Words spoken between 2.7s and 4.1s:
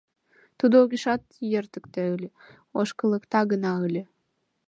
ошкылыкта гына ыле».